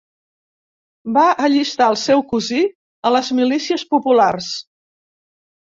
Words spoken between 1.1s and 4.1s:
Va allistar el seu cosí a les milícies